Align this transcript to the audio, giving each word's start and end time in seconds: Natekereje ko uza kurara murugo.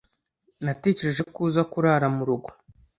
Natekereje 0.65 1.21
ko 1.33 1.39
uza 1.47 1.61
kurara 1.71 2.07
murugo. 2.17 2.49